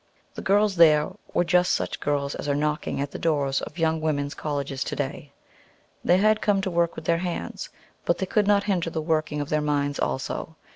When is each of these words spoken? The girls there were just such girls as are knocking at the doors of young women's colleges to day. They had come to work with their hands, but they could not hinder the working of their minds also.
The 0.33 0.41
girls 0.41 0.77
there 0.77 1.11
were 1.31 1.43
just 1.43 1.73
such 1.73 1.99
girls 1.99 2.33
as 2.33 2.49
are 2.49 2.55
knocking 2.55 2.99
at 2.99 3.11
the 3.11 3.19
doors 3.19 3.61
of 3.61 3.77
young 3.77 4.01
women's 4.01 4.33
colleges 4.33 4.83
to 4.85 4.95
day. 4.95 5.31
They 6.03 6.17
had 6.17 6.41
come 6.41 6.59
to 6.61 6.71
work 6.71 6.95
with 6.95 7.05
their 7.05 7.19
hands, 7.19 7.69
but 8.03 8.17
they 8.17 8.25
could 8.25 8.47
not 8.47 8.63
hinder 8.63 8.89
the 8.89 8.99
working 8.99 9.41
of 9.41 9.49
their 9.49 9.61
minds 9.61 9.99
also. 9.99 10.55